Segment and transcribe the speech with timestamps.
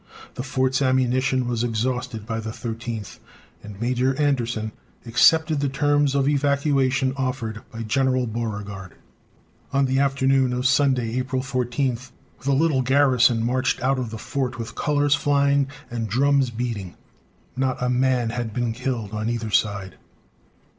[0.33, 3.19] The fort's ammunition was exhausted by the 13th,
[3.61, 4.71] and Major Anderson
[5.05, 8.93] accepted the terms of evacuation offered by General Beauregard.
[9.71, 11.99] On the afternoon of Sunday, April 14,
[12.43, 16.95] the little garrison marched out of the fort with colors flying and drums beating.
[17.55, 19.97] Not a man had been killed on either side.